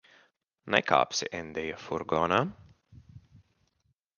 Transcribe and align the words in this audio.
Nekāpsi 0.75 1.29
Endija 1.41 1.77
furgonā. 1.83 2.39